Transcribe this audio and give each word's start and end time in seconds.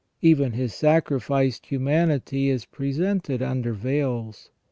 Even 0.23 0.53
His 0.53 0.73
sacrificed 0.73 1.67
humanity 1.67 2.49
is 2.49 2.65
presented 2.65 3.43
under 3.43 3.71
veils. 3.73 4.49